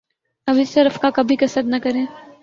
[0.47, 2.05] آپ اس طرف کا کبھی قصد نہ کریں